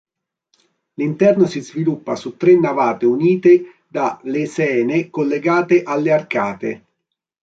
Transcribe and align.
L'interno 0.95 1.45
si 1.45 1.59
sviluppa 1.59 2.15
su 2.15 2.35
tre 2.35 2.55
navate 2.57 3.05
unite 3.05 3.75
da 3.87 4.19
lesene 4.23 5.11
collegate 5.11 5.83
alle 5.83 6.11
arcate. 6.11 6.85